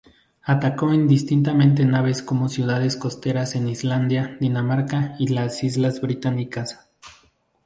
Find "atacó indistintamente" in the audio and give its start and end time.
0.41-1.85